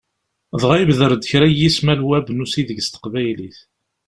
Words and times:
Dɣa 0.61 0.75
ibder-d 0.79 1.23
kra 1.29 1.47
n 1.49 1.53
yismal 1.59 2.01
Web 2.09 2.27
n 2.31 2.43
usideg 2.43 2.79
s 2.85 2.87
Teqbaylit. 2.89 3.57